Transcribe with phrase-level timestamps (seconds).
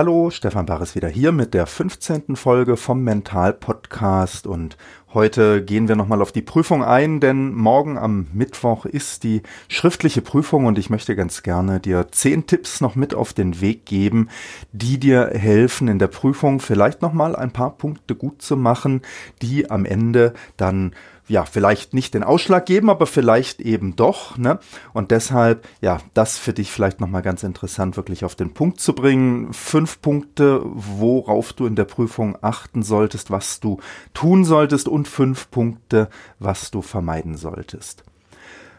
[0.00, 2.34] Hallo, Stefan Barres wieder hier mit der 15.
[2.34, 4.78] Folge vom Mental Podcast und
[5.12, 10.22] heute gehen wir nochmal auf die Prüfung ein, denn morgen am Mittwoch ist die schriftliche
[10.22, 14.30] Prüfung und ich möchte ganz gerne dir zehn Tipps noch mit auf den Weg geben,
[14.72, 19.02] die dir helfen in der Prüfung vielleicht nochmal ein paar Punkte gut zu machen,
[19.42, 20.94] die am Ende dann
[21.30, 24.36] ja, vielleicht nicht den Ausschlag geben, aber vielleicht eben doch.
[24.36, 24.58] Ne?
[24.92, 28.94] Und deshalb, ja, das für dich vielleicht nochmal ganz interessant, wirklich auf den Punkt zu
[28.94, 29.52] bringen.
[29.52, 33.78] Fünf Punkte, worauf du in der Prüfung achten solltest, was du
[34.12, 36.08] tun solltest und fünf Punkte,
[36.40, 38.02] was du vermeiden solltest.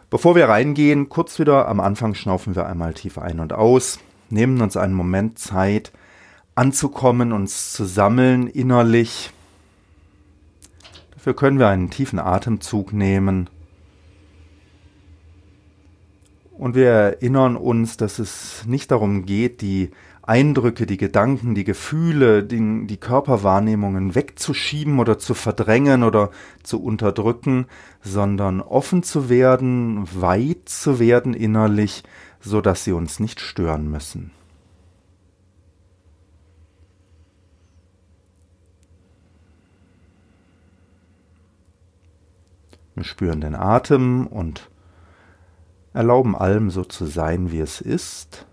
[0.10, 4.60] Bevor wir reingehen, kurz wieder am Anfang schnaufen wir einmal tief ein und aus, nehmen
[4.60, 5.94] uns einen Moment Zeit,
[6.54, 9.32] anzukommen, uns zu sammeln innerlich,
[11.22, 13.48] Dafür können wir einen tiefen Atemzug nehmen.
[16.58, 19.92] Und wir erinnern uns, dass es nicht darum geht, die
[20.24, 26.32] Eindrücke, die Gedanken, die Gefühle, die, die, Körperwahrnehmungen wegzuschieben oder zu verdrängen oder
[26.64, 27.68] zu unterdrücken,
[28.02, 32.02] sondern offen zu werden, weit zu werden innerlich,
[32.40, 34.32] so dass sie uns nicht stören müssen.
[42.96, 44.70] Wir spüren den Atem und
[45.94, 48.46] erlauben allem so zu sein, wie es ist.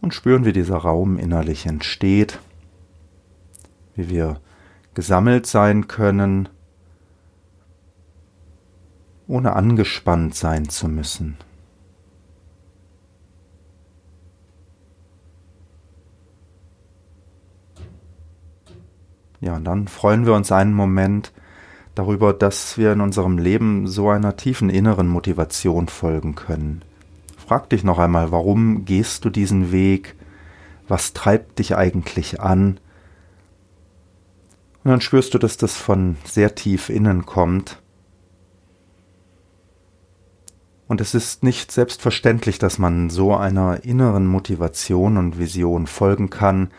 [0.00, 2.38] Und spüren, wie dieser Raum innerlich entsteht,
[3.94, 4.40] wie wir
[4.94, 6.48] gesammelt sein können,
[9.26, 11.36] ohne angespannt sein zu müssen.
[19.40, 21.32] Ja, und dann freuen wir uns einen Moment
[21.94, 26.82] darüber, dass wir in unserem Leben so einer tiefen inneren Motivation folgen können.
[27.36, 30.14] Frag dich noch einmal, warum gehst du diesen Weg?
[30.86, 32.78] Was treibt dich eigentlich an?
[34.84, 37.80] Und dann spürst du, dass das von sehr tief innen kommt.
[40.86, 46.70] Und es ist nicht selbstverständlich, dass man so einer inneren Motivation und Vision folgen kann,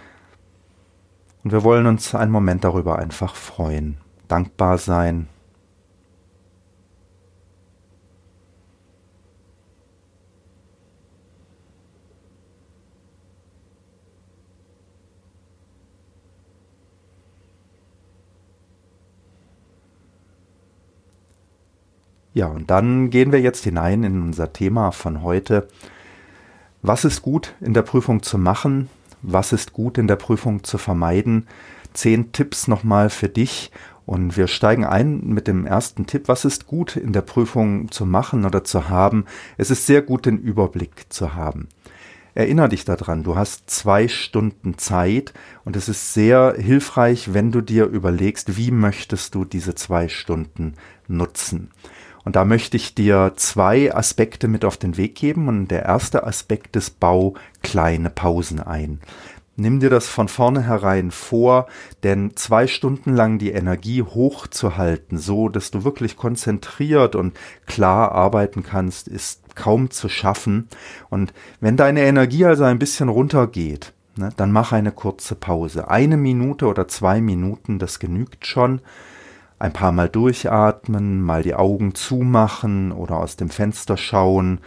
[1.44, 5.28] und wir wollen uns einen Moment darüber einfach freuen, dankbar sein.
[22.34, 25.68] Ja, und dann gehen wir jetzt hinein in unser Thema von heute.
[26.82, 28.90] Was ist gut in der Prüfung zu machen?
[29.22, 31.48] Was ist gut in der Prüfung zu vermeiden.
[31.94, 33.72] Zehn Tipps nochmal für dich.
[34.06, 36.28] Und wir steigen ein mit dem ersten Tipp.
[36.28, 39.26] Was ist gut in der Prüfung zu machen oder zu haben?
[39.58, 41.68] Es ist sehr gut, den Überblick zu haben.
[42.34, 45.34] Erinner dich daran, du hast zwei Stunden Zeit
[45.66, 50.76] und es ist sehr hilfreich, wenn du dir überlegst, wie möchtest du diese zwei Stunden
[51.08, 51.72] nutzen.
[52.30, 55.48] Und da möchte ich dir zwei Aspekte mit auf den Weg geben.
[55.48, 59.00] Und der erste Aspekt ist, bau kleine Pausen ein.
[59.56, 61.66] Nimm dir das von vornherein vor,
[62.04, 67.36] denn zwei Stunden lang die Energie hochzuhalten, so dass du wirklich konzentriert und
[67.66, 70.68] klar arbeiten kannst, ist kaum zu schaffen.
[71.10, 75.90] Und wenn deine Energie also ein bisschen runtergeht, ne, dann mach eine kurze Pause.
[75.90, 78.82] Eine Minute oder zwei Minuten, das genügt schon
[79.60, 84.60] ein paar Mal durchatmen, mal die Augen zumachen oder aus dem Fenster schauen,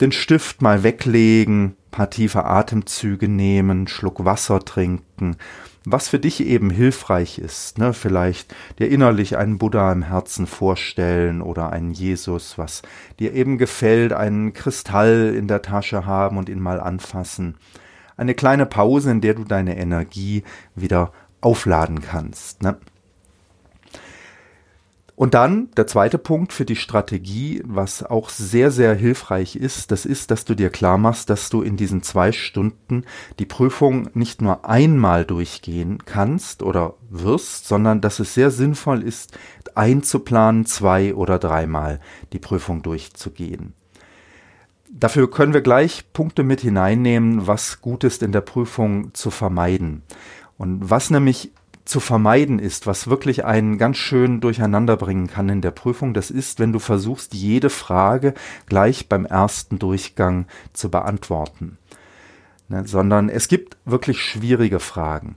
[0.00, 5.36] den Stift mal weglegen, paar tiefe Atemzüge nehmen, Schluck Wasser trinken,
[5.84, 7.92] was für dich eben hilfreich ist, ne?
[7.92, 12.82] vielleicht dir innerlich einen Buddha im Herzen vorstellen oder einen Jesus, was
[13.20, 17.56] dir eben gefällt, einen Kristall in der Tasche haben und ihn mal anfassen.
[18.16, 20.44] Eine kleine Pause, in der du deine Energie
[20.74, 21.12] wieder
[21.42, 22.62] aufladen kannst.
[22.62, 22.78] Ne?
[25.16, 30.06] Und dann der zweite Punkt für die Strategie, was auch sehr, sehr hilfreich ist, das
[30.06, 33.04] ist, dass du dir klar machst, dass du in diesen zwei Stunden
[33.38, 39.38] die Prüfung nicht nur einmal durchgehen kannst oder wirst, sondern dass es sehr sinnvoll ist,
[39.76, 42.00] einzuplanen, zwei oder dreimal
[42.32, 43.74] die Prüfung durchzugehen.
[44.90, 50.02] dafür können wir gleich Punkte mit hineinnehmen, was gut ist in der Prüfung zu vermeiden.
[50.56, 51.52] Und was nämlich
[51.84, 56.30] zu vermeiden ist, was wirklich einen ganz schön durcheinander bringen kann in der Prüfung, das
[56.30, 58.34] ist, wenn du versuchst, jede Frage
[58.66, 61.78] gleich beim ersten Durchgang zu beantworten.
[62.68, 65.34] Ne, sondern es gibt wirklich schwierige Fragen.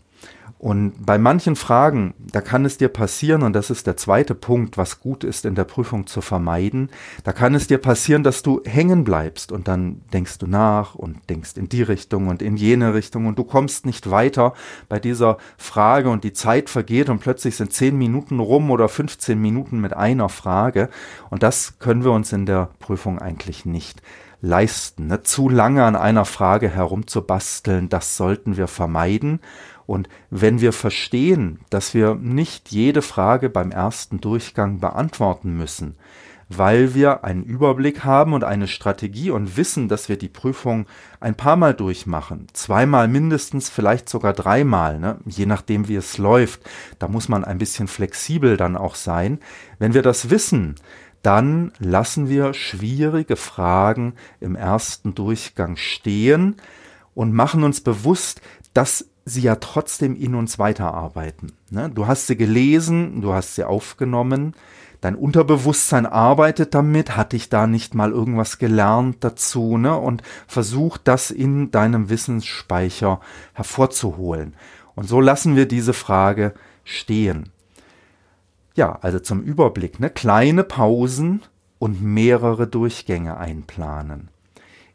[0.59, 4.75] Und bei manchen Fragen, da kann es dir passieren, und das ist der zweite Punkt,
[4.75, 6.89] was gut ist in der Prüfung zu vermeiden,
[7.23, 11.29] da kann es dir passieren, dass du hängen bleibst und dann denkst du nach und
[11.29, 14.53] denkst in die Richtung und in jene Richtung und du kommst nicht weiter
[14.89, 19.39] bei dieser Frage und die Zeit vergeht und plötzlich sind zehn Minuten rum oder 15
[19.39, 20.89] Minuten mit einer Frage
[21.29, 24.01] und das können wir uns in der Prüfung eigentlich nicht
[24.41, 25.07] leisten.
[25.07, 25.23] Ne?
[25.23, 29.39] Zu lange an einer Frage herumzubasteln, das sollten wir vermeiden
[29.87, 35.95] und wenn wir verstehen, dass wir nicht jede Frage beim ersten Durchgang beantworten müssen,
[36.49, 40.85] weil wir einen Überblick haben und eine Strategie und wissen, dass wir die Prüfung
[41.19, 45.19] ein paar Mal durchmachen, zweimal mindestens, vielleicht sogar dreimal, ne?
[45.25, 46.61] je nachdem wie es läuft.
[46.99, 49.39] Da muss man ein bisschen flexibel dann auch sein.
[49.79, 50.75] Wenn wir das wissen,
[51.21, 56.55] dann lassen wir schwierige Fragen im ersten Durchgang stehen
[57.13, 58.41] und machen uns bewusst,
[58.73, 61.51] dass sie ja trotzdem in uns weiterarbeiten.
[61.69, 61.89] Ne?
[61.93, 64.55] Du hast sie gelesen, du hast sie aufgenommen,
[65.01, 69.95] dein Unterbewusstsein arbeitet damit, hat dich da nicht mal irgendwas gelernt dazu ne?
[69.97, 73.19] und versucht das in deinem Wissensspeicher
[73.53, 74.55] hervorzuholen.
[74.95, 76.53] Und so lassen wir diese Frage
[76.83, 77.49] stehen.
[78.75, 80.09] Ja, also zum Überblick, ne?
[80.09, 81.41] kleine Pausen
[81.79, 84.29] und mehrere Durchgänge einplanen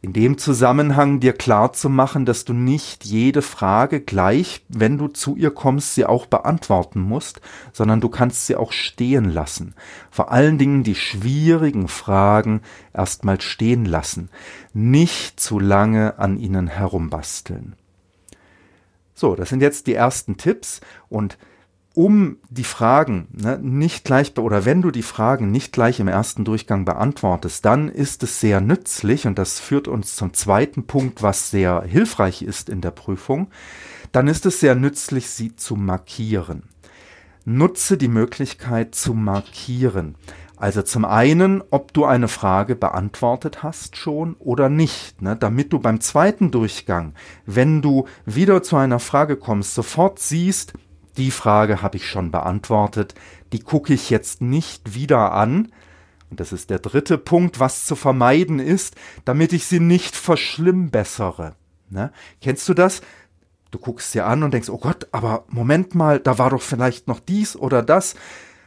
[0.02, 5.06] in dem Zusammenhang dir klar zu machen, dass du nicht jede Frage gleich, wenn du
[5.06, 7.40] zu ihr kommst, sie auch beantworten musst,
[7.72, 9.75] sondern du kannst sie auch stehen lassen.
[10.10, 12.62] Vor allen Dingen die schwierigen Fragen
[12.93, 14.28] erstmal stehen lassen,
[14.75, 17.76] nicht zu lange an ihnen herumbasteln.
[19.14, 21.38] So, das sind jetzt die ersten Tipps und
[21.94, 26.44] um die Fragen ne, nicht gleich oder wenn du die Fragen nicht gleich im ersten
[26.44, 31.50] Durchgang beantwortest, dann ist es sehr nützlich und das führt uns zum zweiten Punkt, was
[31.50, 33.49] sehr hilfreich ist in der Prüfung.
[34.11, 36.65] Dann ist es sehr nützlich, sie zu markieren.
[37.44, 40.15] Nutze die Möglichkeit zu markieren.
[40.56, 45.81] Also zum einen, ob du eine Frage beantwortet hast schon oder nicht, ne, damit du
[45.81, 47.15] beim zweiten Durchgang,
[47.47, 50.75] wenn du wieder zu einer Frage kommst, sofort siehst,
[51.17, 53.14] die Frage habe ich schon beantwortet.
[53.53, 55.73] Die gucke ich jetzt nicht wieder an.
[56.31, 61.55] Und das ist der dritte Punkt, was zu vermeiden ist, damit ich sie nicht verschlimmbessere.
[61.91, 62.11] Ne?
[62.41, 63.03] Kennst du das?
[63.70, 67.09] Du guckst sie an und denkst, oh Gott, aber Moment mal, da war doch vielleicht
[67.09, 68.14] noch dies oder das.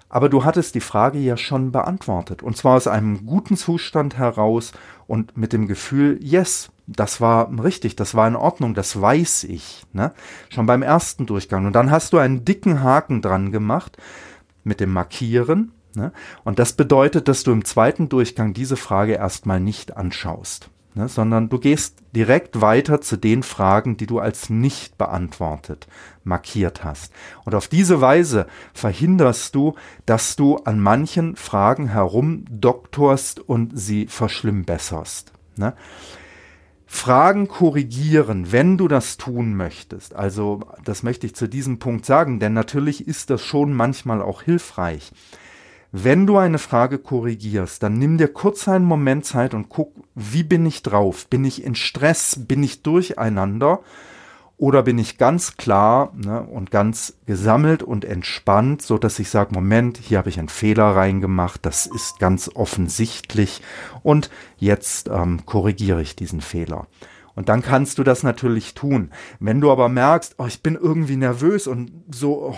[0.10, 2.44] Aber du hattest die Frage ja schon beantwortet.
[2.44, 4.72] Und zwar aus einem guten Zustand heraus
[5.08, 9.86] und mit dem Gefühl, yes, das war richtig, das war in Ordnung, das weiß ich.
[9.94, 10.14] Ne?
[10.50, 11.66] Schon beim ersten Durchgang.
[11.66, 13.98] Und dann hast du einen dicken Haken dran gemacht
[14.64, 15.72] mit dem Markieren.
[15.96, 16.12] Ne?
[16.44, 21.50] Und das bedeutet, dass du im zweiten Durchgang diese Frage erstmal nicht anschaust ne, sondern
[21.50, 25.88] du gehst direkt weiter zu den Fragen, die du als nicht beantwortet
[26.26, 27.14] markiert hast.
[27.46, 29.76] Und auf diese Weise verhinderst du,
[30.06, 35.32] dass du an manchen Fragen herumdoktorst und sie verschlimmbesserst.
[35.58, 35.74] Ne?
[36.88, 40.16] Fragen korrigieren, wenn du das tun möchtest.
[40.16, 44.42] Also, das möchte ich zu diesem Punkt sagen, denn natürlich ist das schon manchmal auch
[44.42, 45.12] hilfreich.
[45.98, 50.44] Wenn du eine Frage korrigierst, dann nimm dir kurz einen Moment Zeit und guck, wie
[50.44, 51.26] bin ich drauf?
[51.28, 52.38] Bin ich in Stress?
[52.38, 53.80] Bin ich durcheinander?
[54.58, 59.54] Oder bin ich ganz klar ne, und ganz gesammelt und entspannt, so dass ich sage,
[59.54, 63.62] Moment, hier habe ich einen Fehler reingemacht, das ist ganz offensichtlich
[64.04, 66.88] und jetzt ähm, korrigiere ich diesen Fehler.
[67.36, 69.12] Und dann kannst du das natürlich tun.
[69.40, 72.56] Wenn du aber merkst, oh, ich bin irgendwie nervös und so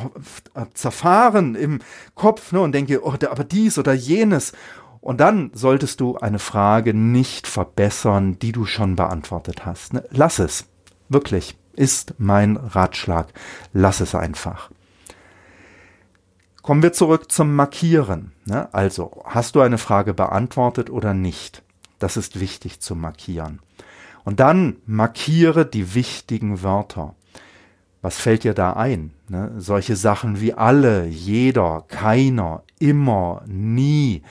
[0.55, 1.79] oh, zerfahren im
[2.13, 4.53] Kopf ne, und denke, oh, aber dies oder jenes.
[5.01, 9.93] Und dann solltest du eine Frage nicht verbessern, die du schon beantwortet hast.
[9.93, 10.03] Ne?
[10.11, 10.65] Lass es.
[11.09, 11.57] Wirklich.
[11.73, 13.27] Ist mein Ratschlag.
[13.73, 14.71] Lass es einfach.
[16.61, 18.33] Kommen wir zurück zum Markieren.
[18.45, 18.67] Ne?
[18.73, 21.63] Also, hast du eine Frage beantwortet oder nicht?
[21.99, 23.59] Das ist wichtig zu markieren.
[24.27, 27.15] Und dann markiere die wichtigen Wörter.
[28.01, 29.13] Was fällt dir da ein?
[29.29, 29.53] Ne?
[29.57, 34.23] Solche Sachen wie alle, jeder, keiner, immer, nie.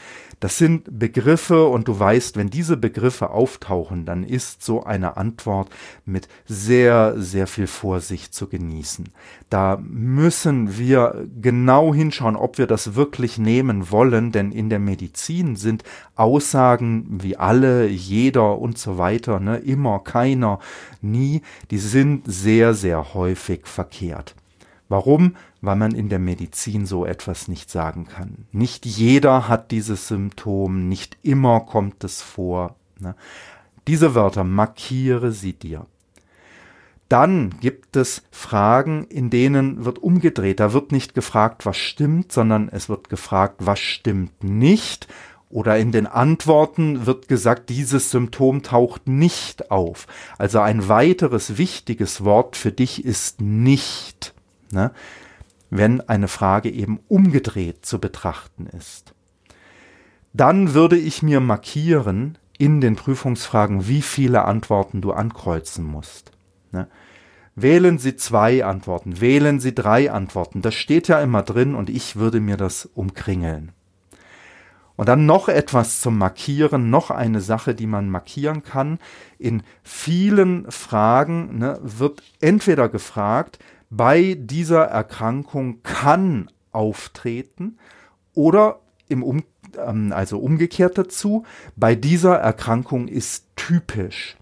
[0.47, 5.71] Das sind Begriffe und du weißt, wenn diese Begriffe auftauchen, dann ist so eine Antwort
[6.05, 9.09] mit sehr, sehr viel Vorsicht zu genießen.
[9.51, 15.57] Da müssen wir genau hinschauen, ob wir das wirklich nehmen wollen, denn in der Medizin
[15.57, 15.83] sind
[16.15, 20.61] Aussagen wie alle, jeder und so weiter, ne, immer, keiner,
[21.03, 24.37] nie, die sind sehr, sehr häufig verkehrt.
[24.89, 25.35] Warum?
[25.67, 28.47] Weil man in der Medizin so etwas nicht sagen kann.
[28.53, 32.77] Nicht jeder hat dieses Symptom, nicht immer kommt es vor.
[33.01, 33.17] Ne?
[33.89, 35.87] Diese Wörter markiere sie dir.
[37.09, 40.61] Dann gibt es Fragen, in denen wird umgedreht.
[40.61, 45.09] Da wird nicht gefragt, was stimmt, sondern es wird gefragt, was stimmt nicht.
[45.51, 50.07] Oder in den Antworten wird gesagt, dieses Symptom taucht nicht auf.
[50.39, 54.33] Also ein weiteres wichtiges Wort für dich ist nicht
[54.71, 54.93] ne,
[55.71, 59.15] wenn eine Frage eben umgedreht zu betrachten ist.
[60.33, 66.33] Dann würde ich mir markieren in den Prüfungsfragen, wie viele Antworten du ankreuzen musst.
[66.73, 66.89] Ne?
[67.55, 70.61] Wählen Sie zwei Antworten, wählen Sie drei Antworten.
[70.61, 73.73] Das steht ja immer drin und ich würde mir das umkringeln.
[74.97, 78.99] Und dann noch etwas zum Markieren, noch eine Sache, die man markieren kann.
[79.39, 83.59] In vielen Fragen ne, wird entweder gefragt,
[83.91, 87.79] bei dieser Erkrankung kann auftreten
[88.35, 89.45] oder im um,
[89.79, 91.45] ähm, also umgekehrt dazu,
[91.77, 94.37] bei dieser Erkrankung ist typisch.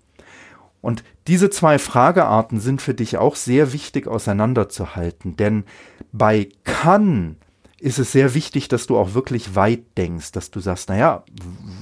[0.81, 5.65] Und diese zwei Fragearten sind für dich auch sehr wichtig auseinanderzuhalten, denn
[6.13, 7.37] bei kann
[7.85, 11.23] ist es sehr wichtig, dass du auch wirklich weit denkst, dass du sagst, naja,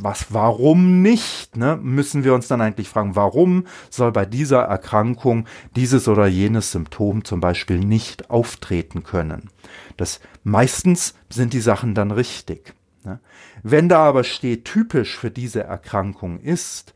[0.01, 1.57] was, warum nicht?
[1.57, 1.79] Ne?
[1.81, 7.25] Müssen wir uns dann eigentlich fragen, warum soll bei dieser Erkrankung dieses oder jenes Symptom
[7.25, 9.51] zum Beispiel nicht auftreten können?
[9.97, 12.75] Das meistens sind die Sachen dann richtig.
[13.05, 13.21] Ne?
[13.63, 16.95] Wenn da aber steht, typisch für diese Erkrankung ist,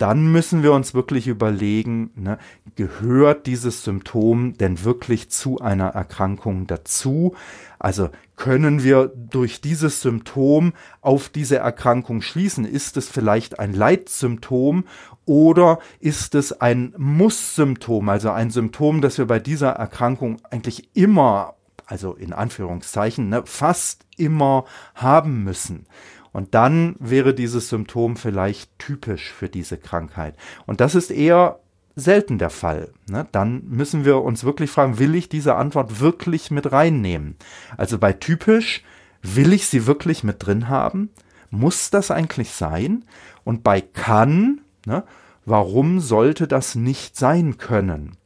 [0.00, 2.38] dann müssen wir uns wirklich überlegen, ne,
[2.74, 7.34] gehört dieses Symptom denn wirklich zu einer Erkrankung dazu?
[7.78, 12.64] Also können wir durch dieses Symptom auf diese Erkrankung schließen?
[12.64, 14.84] Ist es vielleicht ein Leitsymptom
[15.26, 21.56] oder ist es ein Muss-Symptom, also ein Symptom, das wir bei dieser Erkrankung eigentlich immer,
[21.84, 24.64] also in Anführungszeichen, ne, fast immer
[24.94, 25.86] haben müssen?
[26.32, 30.34] Und dann wäre dieses Symptom vielleicht typisch für diese Krankheit.
[30.66, 31.60] Und das ist eher
[31.96, 32.92] selten der Fall.
[33.08, 33.26] Ne?
[33.32, 37.36] Dann müssen wir uns wirklich fragen, will ich diese Antwort wirklich mit reinnehmen?
[37.76, 38.82] Also bei typisch,
[39.22, 41.10] will ich sie wirklich mit drin haben?
[41.50, 43.04] Muss das eigentlich sein?
[43.44, 45.04] Und bei kann, ne,
[45.44, 48.16] warum sollte das nicht sein können?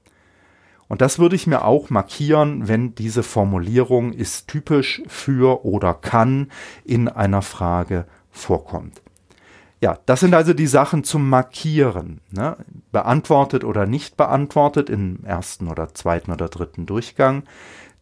[0.94, 6.52] Und das würde ich mir auch markieren, wenn diese Formulierung ist typisch für oder kann
[6.84, 9.02] in einer Frage vorkommt.
[9.80, 12.20] Ja, das sind also die Sachen zum Markieren.
[12.30, 12.56] Ne?
[12.92, 17.42] Beantwortet oder nicht beantwortet im ersten oder zweiten oder dritten Durchgang.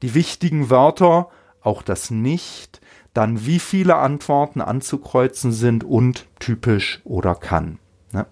[0.03, 1.31] Die wichtigen Wörter,
[1.63, 2.83] auch das nicht.
[3.15, 7.79] Dann wie viele Antworten anzukreuzen sind und typisch oder kann.
[8.13, 8.27] Ne?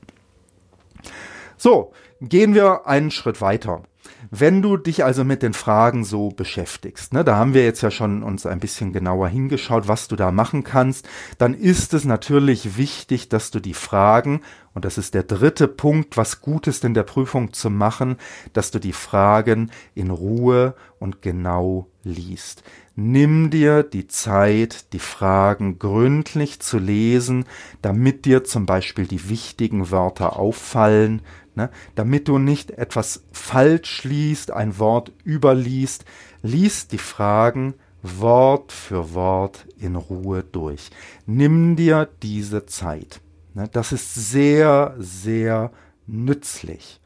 [1.56, 3.84] So, gehen wir einen Schritt weiter.
[4.32, 7.90] Wenn du dich also mit den Fragen so beschäftigst, ne, da haben wir jetzt ja
[7.90, 11.08] schon uns ein bisschen genauer hingeschaut, was du da machen kannst,
[11.38, 16.16] dann ist es natürlich wichtig, dass du die Fragen, und das ist der dritte Punkt,
[16.16, 18.18] was gut ist in der Prüfung zu machen,
[18.52, 22.62] dass du die Fragen in Ruhe und genau liest.
[22.94, 27.46] Nimm dir die Zeit, die Fragen gründlich zu lesen,
[27.82, 31.22] damit dir zum Beispiel die wichtigen Wörter auffallen,
[31.60, 31.70] ne?
[31.94, 36.04] damit du nicht etwas falsch liest, ein Wort überliest,
[36.42, 40.90] lies die Fragen Wort für Wort in Ruhe durch.
[41.26, 43.20] Nimm dir diese Zeit.
[43.52, 43.68] Ne?
[43.70, 45.70] Das ist sehr, sehr
[46.06, 47.00] nützlich.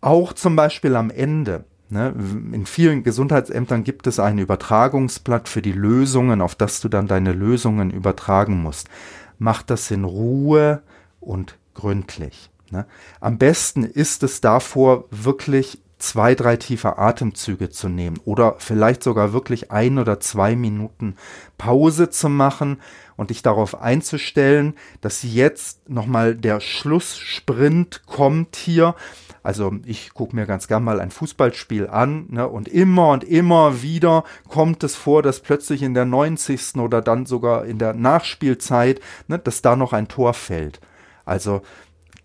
[0.00, 1.64] Auch zum Beispiel am Ende.
[1.90, 2.14] Ne?
[2.52, 7.32] In vielen Gesundheitsämtern gibt es ein Übertragungsblatt für die Lösungen, auf das du dann deine
[7.32, 8.88] Lösungen übertragen musst.
[9.38, 10.82] Mach das in Ruhe
[11.20, 12.50] und gründlich.
[12.70, 12.86] Ne?
[13.20, 19.32] Am besten ist es davor, wirklich zwei, drei tiefe Atemzüge zu nehmen oder vielleicht sogar
[19.32, 21.16] wirklich ein oder zwei Minuten
[21.56, 22.80] Pause zu machen
[23.16, 28.94] und dich darauf einzustellen, dass jetzt nochmal der Schlusssprint kommt hier.
[29.42, 33.80] Also ich gucke mir ganz gern mal ein Fußballspiel an ne, und immer und immer
[33.80, 36.76] wieder kommt es vor, dass plötzlich in der 90.
[36.76, 40.80] oder dann sogar in der Nachspielzeit, ne, dass da noch ein Tor fällt.
[41.24, 41.62] Also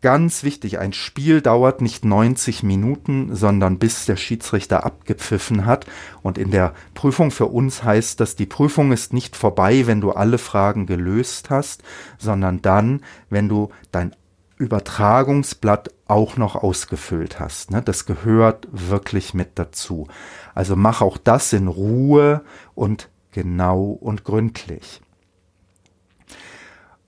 [0.01, 5.85] Ganz wichtig, ein Spiel dauert nicht 90 Minuten, sondern bis der Schiedsrichter abgepfiffen hat.
[6.23, 10.11] Und in der Prüfung für uns heißt das, die Prüfung ist nicht vorbei, wenn du
[10.11, 11.83] alle Fragen gelöst hast,
[12.17, 14.15] sondern dann, wenn du dein
[14.57, 17.69] Übertragungsblatt auch noch ausgefüllt hast.
[17.69, 17.83] Ne?
[17.83, 20.07] Das gehört wirklich mit dazu.
[20.55, 22.41] Also mach auch das in Ruhe
[22.73, 25.01] und genau und gründlich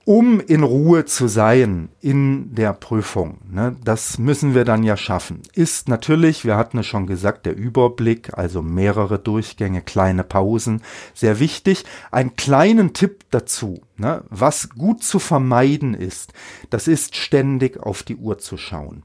[0.04, 3.38] um in Ruhe zu sein in der Prüfung.
[3.50, 5.42] Ne, das müssen wir dann ja schaffen.
[5.54, 10.82] Ist natürlich, wir hatten es schon gesagt, der Überblick, also mehrere Durchgänge, kleine Pausen,
[11.14, 11.84] sehr wichtig.
[12.10, 16.32] Einen kleinen Tipp dazu, ne, was gut zu vermeiden ist,
[16.70, 19.02] das ist ständig auf die Uhr zu schauen.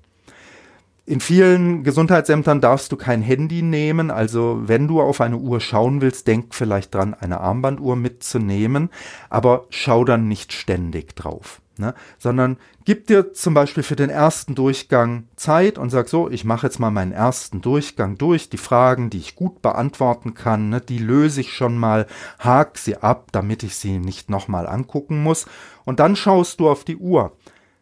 [1.10, 6.01] In vielen Gesundheitsämtern darfst du kein Handy nehmen, also wenn du auf eine Uhr schauen
[6.01, 8.92] willst, denk vielleicht dran, eine Armbanduhr mitzunehmen,
[9.28, 11.62] aber schau dann nicht ständig drauf.
[11.80, 11.96] Ne?
[12.20, 16.68] Sondern gib dir zum Beispiel für den ersten Durchgang Zeit und sag so, ich mache
[16.68, 21.00] jetzt mal meinen ersten Durchgang durch, die Fragen, die ich gut beantworten kann, ne, die
[21.00, 22.06] löse ich schon mal,
[22.38, 25.48] hak sie ab, damit ich sie nicht nochmal angucken muss.
[25.86, 27.32] Und dann schaust du auf die Uhr.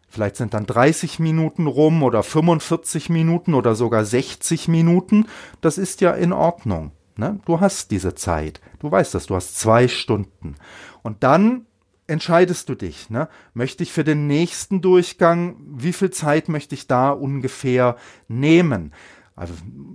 [0.07, 5.25] Vielleicht sind dann 30 Minuten rum oder 45 Minuten oder sogar 60 Minuten.
[5.61, 6.91] Das ist ja in Ordnung.
[7.17, 7.39] Ne?
[7.45, 8.61] Du hast diese Zeit.
[8.79, 10.55] Du weißt das, du hast zwei Stunden.
[11.03, 11.65] Und dann
[12.07, 13.09] entscheidest du dich.
[13.09, 13.27] Ne?
[13.53, 17.97] Möchte ich für den nächsten Durchgang, wie viel Zeit möchte ich da ungefähr
[18.27, 18.93] nehmen?
[19.37, 19.53] Also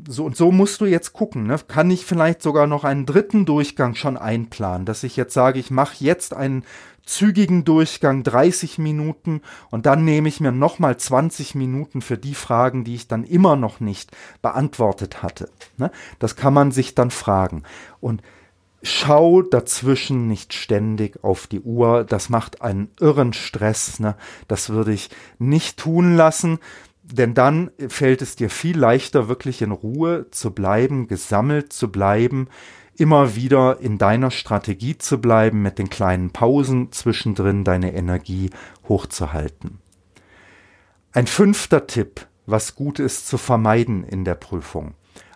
[0.09, 1.49] so und so musst du jetzt gucken.
[1.49, 1.59] Ne?
[1.67, 5.73] Kann ich vielleicht sogar noch einen dritten Durchgang schon einplanen, dass ich jetzt sage, ich
[5.73, 6.65] mache jetzt einen
[7.05, 12.85] zügigen Durchgang 30 Minuten und dann nehme ich mir nochmal 20 Minuten für die Fragen,
[12.85, 15.51] die ich dann immer noch nicht beantwortet hatte.
[15.77, 15.91] Ne?
[16.21, 17.65] Das kann man sich dann fragen.
[18.01, 18.23] Und
[18.81, 22.05] schau dazwischen nicht ständig auf die Uhr.
[22.05, 23.99] Das macht einen irren Stress.
[23.99, 24.17] Ne?
[24.47, 26.61] Das würde ich nicht tun lassen.
[27.13, 32.49] Denn dann fällt es dir viel leichter, wirklich in Ruhe zu bleiben, gesammelt zu bleiben,
[32.97, 38.49] immer wieder in deiner Strategie zu bleiben, mit den kleinen Pausen zwischendrin deine Energie
[38.89, 39.79] hochzuhalten.
[41.13, 44.95] Ein fünfter Tipp, was gut ist zu vermeiden in der Prüfung,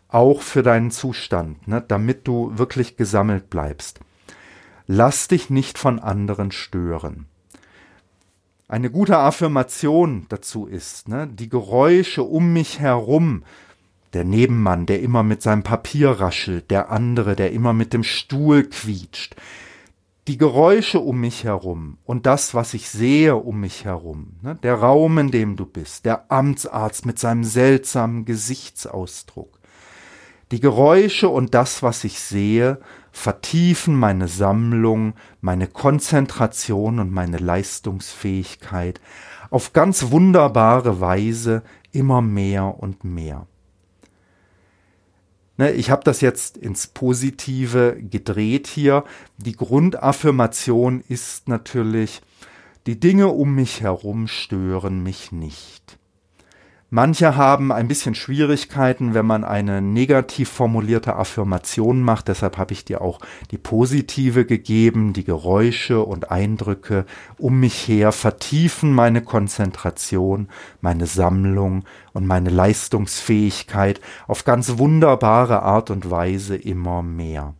[0.08, 4.00] auch für deinen Zustand, ne, damit du wirklich gesammelt bleibst.
[4.86, 7.26] Lass dich nicht von anderen stören.
[8.68, 13.44] Eine gute Affirmation dazu ist, ne, die Geräusche um mich herum.
[14.12, 18.64] Der Nebenmann, der immer mit seinem Papier raschelt, der andere, der immer mit dem Stuhl
[18.64, 19.36] quietscht,
[20.26, 24.74] die Geräusche um mich herum und das, was ich sehe um mich herum, ne, der
[24.74, 29.60] Raum, in dem du bist, der Amtsarzt mit seinem seltsamen Gesichtsausdruck,
[30.50, 32.80] die Geräusche und das, was ich sehe,
[33.16, 39.00] vertiefen meine Sammlung, meine Konzentration und meine Leistungsfähigkeit
[39.50, 43.46] auf ganz wunderbare Weise immer mehr und mehr.
[45.56, 49.02] Ne, ich habe das jetzt ins Positive gedreht hier.
[49.38, 52.20] Die Grundaffirmation ist natürlich,
[52.86, 55.98] die Dinge um mich herum stören mich nicht.
[56.88, 62.28] Manche haben ein bisschen Schwierigkeiten, wenn man eine negativ formulierte Affirmation macht.
[62.28, 63.18] Deshalb habe ich dir auch
[63.50, 65.12] die positive gegeben.
[65.12, 67.04] Die Geräusche und Eindrücke
[67.38, 70.48] um mich her vertiefen meine Konzentration,
[70.80, 77.54] meine Sammlung und meine Leistungsfähigkeit auf ganz wunderbare Art und Weise immer mehr.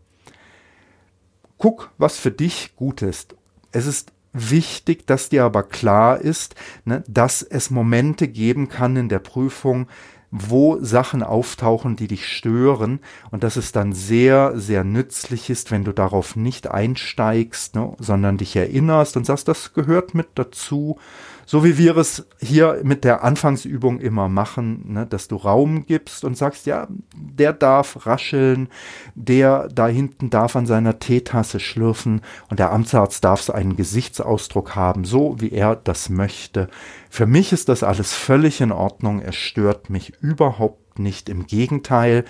[1.58, 3.34] Guck, was für dich gut ist.
[3.72, 9.08] Es ist wichtig, dass dir aber klar ist, ne, dass es Momente geben kann in
[9.08, 9.88] der Prüfung,
[10.30, 15.84] wo Sachen auftauchen, die dich stören und dass es dann sehr, sehr nützlich ist, wenn
[15.84, 20.98] du darauf nicht einsteigst, ne, sondern dich erinnerst und sagst, das gehört mit dazu
[21.46, 26.24] so wie wir es hier mit der Anfangsübung immer machen, ne, dass du Raum gibst
[26.24, 28.68] und sagst, ja, der darf rascheln,
[29.14, 34.74] der da hinten darf an seiner Teetasse schlürfen und der Amtsarzt darf so einen Gesichtsausdruck
[34.74, 36.68] haben, so wie er das möchte.
[37.08, 42.24] Für mich ist das alles völlig in Ordnung, es stört mich überhaupt nicht, im Gegenteil,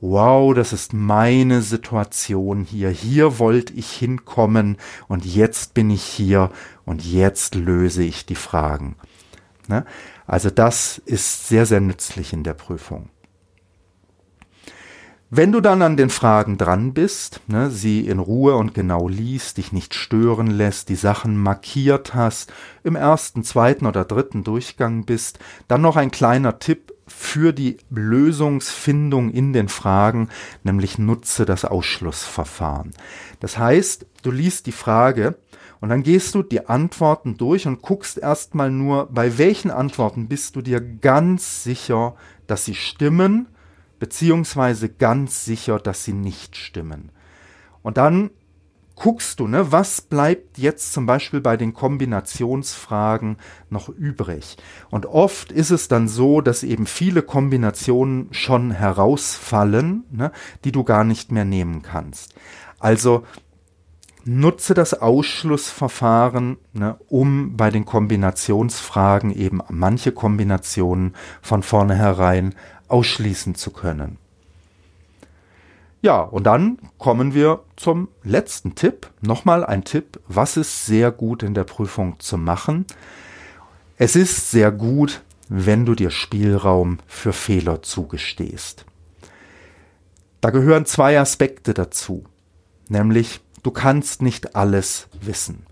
[0.00, 4.76] wow, das ist meine Situation hier, hier wollte ich hinkommen
[5.08, 6.50] und jetzt bin ich hier
[6.84, 8.96] und jetzt löse ich die Fragen.
[9.68, 9.84] Ne?
[10.26, 13.08] Also das ist sehr, sehr nützlich in der Prüfung.
[15.28, 19.56] Wenn du dann an den Fragen dran bist, ne, sie in Ruhe und genau liest,
[19.56, 22.52] dich nicht stören lässt, die Sachen markiert hast,
[22.84, 29.30] im ersten, zweiten oder dritten Durchgang bist, dann noch ein kleiner Tipp für die Lösungsfindung
[29.30, 30.28] in den Fragen,
[30.64, 32.92] nämlich nutze das Ausschlussverfahren.
[33.40, 35.36] Das heißt, du liest die Frage
[35.80, 40.56] Und dann gehst du die Antworten durch und guckst erstmal nur, bei welchen Antworten bist
[40.56, 42.16] du dir ganz sicher,
[42.46, 43.48] dass sie stimmen,
[43.98, 47.10] beziehungsweise ganz sicher, dass sie nicht stimmen.
[47.82, 48.30] Und dann
[48.96, 53.36] guckst du, ne, was bleibt jetzt zum Beispiel bei den Kombinationsfragen
[53.70, 54.56] noch übrig?
[54.90, 60.32] Und oft ist es dann so, dass eben viele Kombinationen schon herausfallen, ne,
[60.64, 62.34] die du gar nicht mehr nehmen kannst.
[62.80, 63.24] Also
[64.24, 72.54] nutze das Ausschlussverfahren, ne, um bei den Kombinationsfragen eben manche Kombinationen von vornherein
[72.88, 74.18] ausschließen zu können.
[76.02, 79.10] Ja, und dann kommen wir zum letzten Tipp.
[79.20, 82.86] Nochmal ein Tipp, was ist sehr gut in der Prüfung zu machen.
[83.96, 88.84] Es ist sehr gut, wenn du dir Spielraum für Fehler zugestehst.
[90.40, 92.24] Da gehören zwei Aspekte dazu,
[92.88, 95.66] nämlich du kannst nicht alles wissen.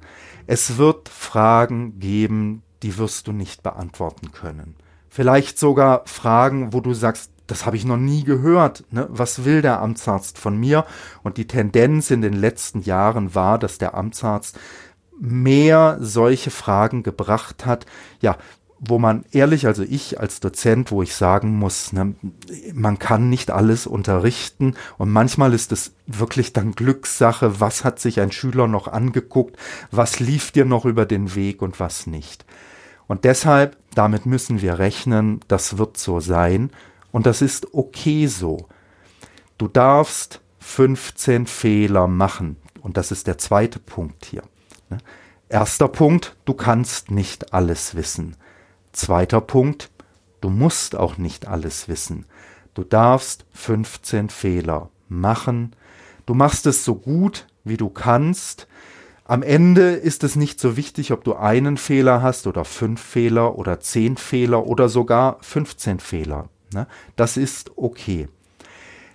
[0.46, 4.76] Es wird Fragen geben, die wirst du nicht beantworten können.
[5.08, 8.84] Vielleicht sogar Fragen, wo du sagst, das habe ich noch nie gehört.
[8.90, 9.06] Ne?
[9.10, 10.86] Was will der Amtsarzt von mir?
[11.22, 14.58] Und die Tendenz in den letzten Jahren war, dass der Amtsarzt
[15.20, 17.86] mehr solche Fragen gebracht hat,
[18.20, 18.36] ja,
[18.86, 22.14] wo man ehrlich, also ich als Dozent, wo ich sagen muss, ne,
[22.74, 28.20] man kann nicht alles unterrichten und manchmal ist es wirklich dann Glückssache, was hat sich
[28.20, 29.56] ein Schüler noch angeguckt,
[29.90, 32.44] was lief dir noch über den Weg und was nicht.
[33.06, 36.70] Und deshalb, damit müssen wir rechnen, das wird so sein
[37.14, 38.66] und das ist okay so.
[39.56, 42.56] Du darfst 15 Fehler machen.
[42.82, 44.42] Und das ist der zweite Punkt hier.
[44.90, 44.98] Ne?
[45.48, 48.34] Erster Punkt, du kannst nicht alles wissen.
[48.90, 49.92] Zweiter Punkt,
[50.40, 52.26] du musst auch nicht alles wissen.
[52.74, 55.76] Du darfst 15 Fehler machen.
[56.26, 58.66] Du machst es so gut, wie du kannst.
[59.24, 63.56] Am Ende ist es nicht so wichtig, ob du einen Fehler hast oder fünf Fehler
[63.56, 66.48] oder zehn Fehler oder sogar 15 Fehler.
[66.74, 66.86] Ne?
[67.16, 68.28] Das ist okay.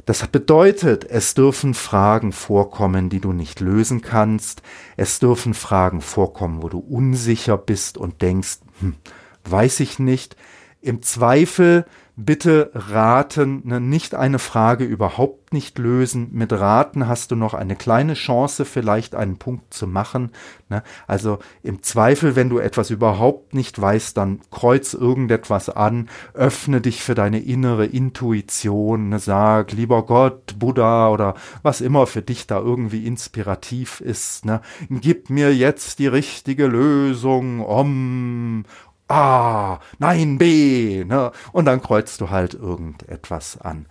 [0.06, 4.64] Das bedeutet, es dürfen Fragen vorkommen, die du nicht lösen kannst.
[4.98, 8.96] Es dürfen Fragen vorkommen, wo du unsicher bist und denkst, hm,
[9.44, 10.36] weiß ich nicht.
[10.82, 11.86] Im Zweifel
[12.26, 16.30] bitte raten, ne, nicht eine Frage überhaupt nicht lösen.
[16.34, 20.32] Mit raten hast du noch eine kleine Chance, vielleicht einen Punkt zu machen.
[20.68, 20.84] Ne?
[21.08, 27.02] Also im Zweifel, wenn du etwas überhaupt nicht weißt, dann kreuz irgendetwas an, öffne dich
[27.02, 29.20] für deine innere Intuition, ne?
[29.20, 34.62] sag, lieber Gott, Buddha oder was immer für dich da irgendwie inspirativ ist, ne?
[34.90, 38.66] gib mir jetzt die richtige Lösung, om,
[39.10, 41.32] A, nein, B, ne?
[41.52, 43.88] Und dann kreuzt du halt irgendetwas an.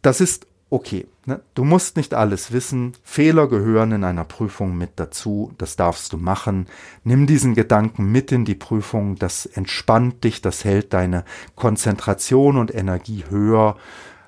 [0.00, 1.06] Das ist okay.
[1.26, 1.40] Ne?
[1.54, 2.92] Du musst nicht alles wissen.
[3.02, 5.52] Fehler gehören in einer Prüfung mit dazu.
[5.58, 6.66] Das darfst du machen.
[7.04, 9.16] Nimm diesen Gedanken mit in die Prüfung.
[9.16, 10.42] Das entspannt dich.
[10.42, 13.76] Das hält deine Konzentration und Energie höher.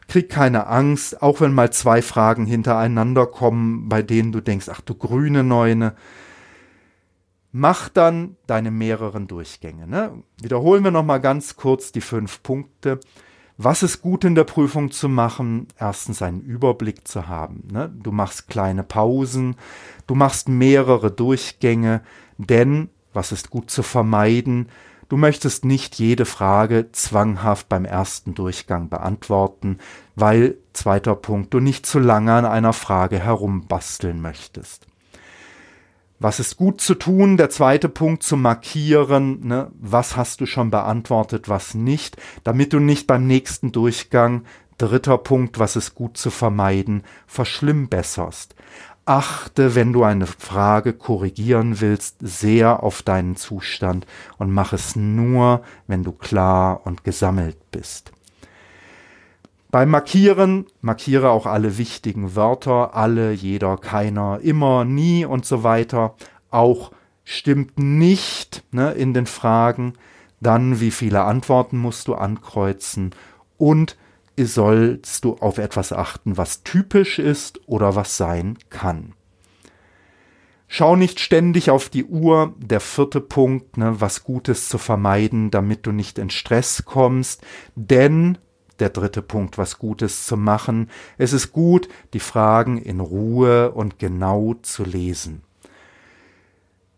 [0.09, 4.81] Krieg keine Angst, auch wenn mal zwei Fragen hintereinander kommen, bei denen du denkst, ach
[4.81, 5.95] du grüne Neune
[7.53, 9.87] mach dann deine mehreren Durchgänge.
[9.87, 10.23] Ne?
[10.41, 13.01] Wiederholen wir nochmal ganz kurz die fünf Punkte.
[13.57, 15.67] Was ist gut in der Prüfung zu machen?
[15.79, 17.67] Erstens einen Überblick zu haben.
[17.73, 17.93] Ne?
[18.03, 19.57] Du machst kleine Pausen,
[20.07, 22.03] du machst mehrere Durchgänge,
[22.37, 24.69] denn was ist gut zu vermeiden?
[25.09, 29.79] Du möchtest nicht jede Frage zwanghaft beim ersten Durchgang beantworten,
[30.15, 34.88] weil, zweiter Punkt, du nicht zu lange an einer Frage herumbasteln möchtest.
[36.20, 37.37] Was ist gut zu tun?
[37.37, 39.70] Der zweite Punkt zu markieren, ne?
[39.78, 44.42] was hast du schon beantwortet, was nicht, damit du nicht beim nächsten Durchgang,
[44.78, 48.57] dritter Punkt, was ist gut zu vermeiden, verschlimmbesserst.
[49.04, 54.04] Achte, wenn du eine Frage korrigieren willst, sehr auf deinen Zustand
[54.38, 58.12] und mach es nur, wenn du klar und gesammelt bist.
[59.70, 66.14] Beim Markieren markiere auch alle wichtigen Wörter, alle, jeder, keiner, immer, nie und so weiter.
[66.50, 66.92] Auch
[67.24, 69.92] stimmt nicht ne, in den Fragen.
[70.40, 73.14] Dann, wie viele Antworten musst du ankreuzen
[73.59, 73.98] und
[74.40, 79.14] sollst du auf etwas achten, was typisch ist oder was sein kann.
[80.68, 82.54] Schau nicht ständig auf die Uhr.
[82.59, 87.42] Der vierte Punkt, ne, was Gutes zu vermeiden, damit du nicht in Stress kommst.
[87.74, 88.38] Denn
[88.81, 90.91] der dritte Punkt, was Gutes zu machen.
[91.17, 95.43] Es ist gut, die Fragen in Ruhe und genau zu lesen.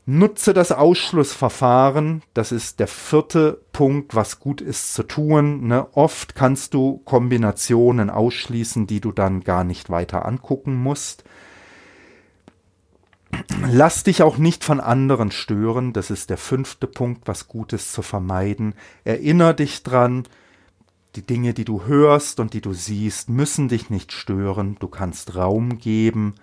[0.07, 2.23] Nutze das Ausschlussverfahren.
[2.35, 5.69] Das ist der vierte Punkt, was gut ist zu tun.
[5.69, 5.87] Ne?
[5.93, 11.23] Oft kannst du Kombinationen ausschließen, die du dann gar nicht weiter angucken musst.
[13.71, 15.93] Lass dich auch nicht von anderen stören.
[15.93, 18.75] Das ist der fünfte Punkt, was Gutes zu vermeiden.
[19.05, 20.25] Erinner dich dran,
[21.17, 24.77] die Dinge, die du hörst und die du siehst, müssen dich nicht stören.
[24.79, 26.35] Du kannst Raum geben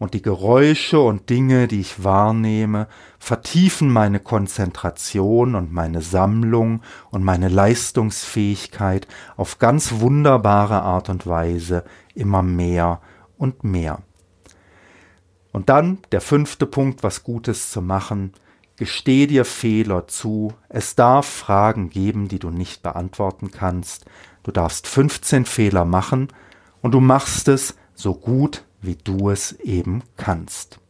[0.00, 7.22] und die Geräusche und Dinge, die ich wahrnehme, vertiefen meine Konzentration und meine Sammlung und
[7.22, 9.06] meine Leistungsfähigkeit
[9.36, 13.02] auf ganz wunderbare Art und Weise immer mehr
[13.36, 14.00] und mehr.
[15.52, 18.32] Und dann der fünfte Punkt, was Gutes zu machen.
[18.80, 20.54] Gesteh dir Fehler zu.
[20.70, 24.06] Es darf Fragen geben, die du nicht beantworten kannst.
[24.42, 26.28] Du darfst 15 Fehler machen
[26.80, 30.80] und du machst es so gut, wie du es eben kannst.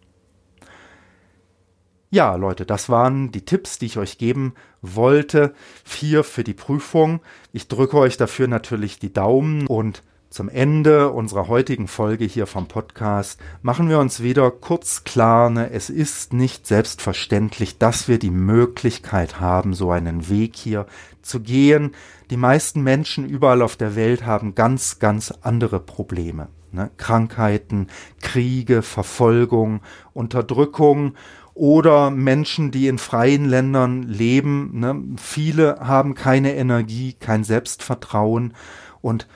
[2.10, 5.52] Ja, Leute, das waren die Tipps, die ich euch geben wollte.
[5.82, 7.18] Vier für die Prüfung.
[7.52, 12.68] Ich drücke euch dafür natürlich die Daumen und zum Ende unserer heutigen Folge hier vom
[12.68, 18.30] Podcast machen wir uns wieder kurz klar, ne, es ist nicht selbstverständlich, dass wir die
[18.30, 20.86] Möglichkeit haben, so einen Weg hier
[21.20, 21.96] zu gehen.
[22.30, 26.46] Die meisten Menschen überall auf der Welt haben ganz, ganz andere Probleme.
[26.70, 26.92] Ne?
[26.96, 27.88] Krankheiten,
[28.20, 29.80] Kriege, Verfolgung,
[30.12, 31.14] Unterdrückung
[31.54, 34.78] oder Menschen, die in freien Ländern leben.
[34.78, 35.02] Ne?
[35.16, 38.54] Viele haben keine Energie, kein Selbstvertrauen
[39.00, 39.26] und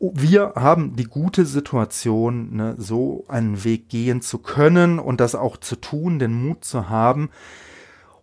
[0.00, 5.58] wir haben die gute Situation, ne, so einen Weg gehen zu können und das auch
[5.58, 7.30] zu tun, den Mut zu haben.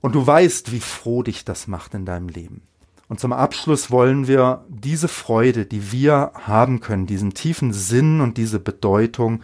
[0.01, 2.61] Und du weißt, wie froh dich das macht in deinem Leben.
[3.09, 8.37] Und zum Abschluss wollen wir diese Freude, die wir haben können, diesen tiefen Sinn und
[8.37, 9.43] diese Bedeutung,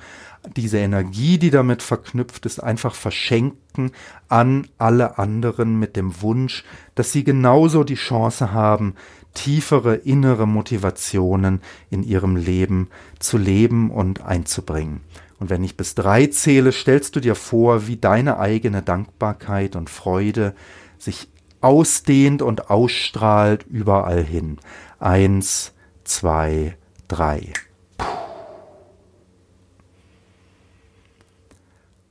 [0.57, 3.91] diese Energie, die damit verknüpft ist, einfach verschenken
[4.27, 6.65] an alle anderen mit dem Wunsch,
[6.95, 8.95] dass sie genauso die Chance haben,
[9.33, 15.01] tiefere innere Motivationen in ihrem Leben zu leben und einzubringen.
[15.39, 19.89] Und wenn ich bis drei zähle, stellst du dir vor, wie deine eigene Dankbarkeit und
[19.89, 20.55] Freude
[20.97, 21.27] sich
[21.59, 24.57] ausdehnt und ausstrahlt überall hin.
[24.99, 27.51] Eins, zwei, drei.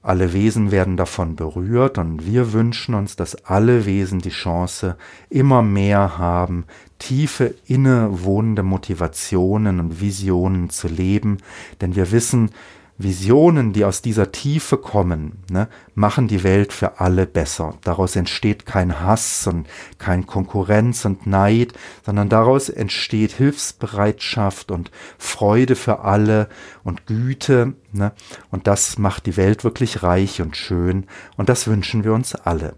[0.04, 4.96] Alle Wesen werden davon berührt und wir wünschen uns, dass alle Wesen die Chance
[5.30, 6.64] immer mehr haben,
[6.98, 11.38] tiefe innewohnende Motivationen und Visionen zu leben,
[11.80, 12.50] denn wir wissen,
[13.02, 17.74] Visionen, die aus dieser Tiefe kommen, ne, machen die Welt für alle besser.
[17.82, 21.72] Daraus entsteht kein Hass und kein Konkurrenz und Neid,
[22.04, 26.48] sondern daraus entsteht Hilfsbereitschaft und Freude für alle
[26.84, 27.74] und Güte.
[27.92, 28.12] Ne,
[28.50, 31.06] und das macht die Welt wirklich reich und schön.
[31.36, 32.74] Und das wünschen wir uns alle.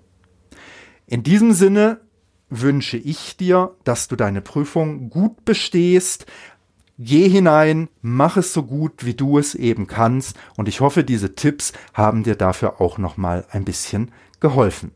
[1.07, 2.01] In diesem Sinne
[2.51, 6.27] wünsche ich dir, dass du deine Prüfung gut bestehst,
[6.99, 11.35] Geh hinein, mach es so gut, wie du es eben kannst und ich hoffe, diese
[11.35, 14.93] Tipps haben dir dafür auch noch mal ein bisschen geholfen.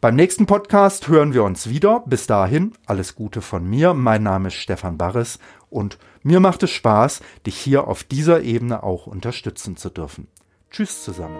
[0.00, 2.02] Beim nächsten Podcast hören wir uns wieder.
[2.06, 3.92] Bis dahin alles Gute von mir.
[3.92, 8.82] Mein Name ist Stefan Barres und mir macht es Spaß, dich hier auf dieser Ebene
[8.82, 10.28] auch unterstützen zu dürfen.
[10.70, 11.36] Tschüss zusammen.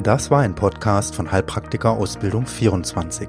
[0.00, 3.28] Das war ein Podcast von Heilpraktiker Ausbildung 24.